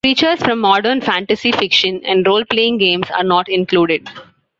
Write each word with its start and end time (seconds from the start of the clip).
Creatures 0.03 0.39
from 0.41 0.57
modern 0.61 0.99
fantasy 0.99 1.51
fiction 1.51 2.01
and 2.05 2.25
role-playing 2.25 2.79
games 2.79 3.05
are 3.11 3.23
not 3.23 3.47
included. 3.47 4.09